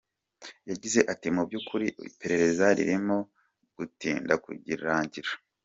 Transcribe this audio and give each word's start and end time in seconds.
Yagize 0.69 0.99
ati 1.13 1.27
“Mu 1.35 1.41
by’ 1.47 1.53
ukuri 1.59 1.87
iperereza 2.09 2.65
ririmo 2.77 3.17
gutinda 3.75 4.33
kurangira. 4.43 5.31